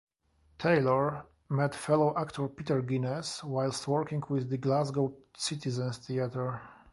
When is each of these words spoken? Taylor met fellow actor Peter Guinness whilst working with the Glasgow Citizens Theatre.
Taylor 0.57 1.27
met 1.49 1.75
fellow 1.75 2.17
actor 2.17 2.47
Peter 2.47 2.81
Guinness 2.81 3.43
whilst 3.43 3.87
working 3.87 4.23
with 4.29 4.49
the 4.49 4.57
Glasgow 4.57 5.13
Citizens 5.37 5.99
Theatre. 5.99 6.59